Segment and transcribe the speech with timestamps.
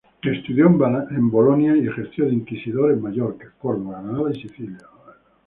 [0.23, 0.65] Estudió
[1.11, 4.79] en Bolonia y ejerció de inquisidor en Mallorca, Córdoba, Granada y Sicilia.